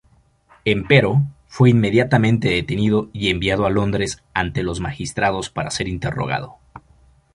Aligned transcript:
Empero, 0.65 1.27
fue 1.45 1.69
inmediatamente 1.69 2.49
detenido 2.49 3.11
y 3.13 3.29
enviado 3.29 3.67
a 3.67 3.69
Londres 3.69 4.23
ante 4.33 4.63
los 4.63 4.79
magistrados 4.79 5.51
para 5.51 5.69
ser 5.69 5.87
interrogado. 5.87 6.55